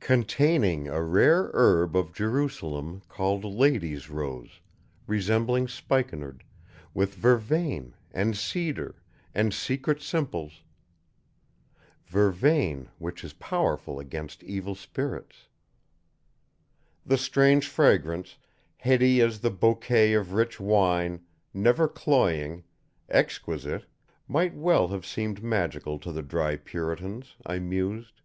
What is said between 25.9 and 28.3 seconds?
to the dry Puritans, I mused.